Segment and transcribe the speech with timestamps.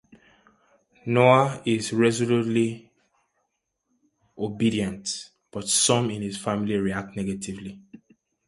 [1.05, 2.91] Noah is resolutely
[4.35, 7.79] obedient, but some in his family react negatively.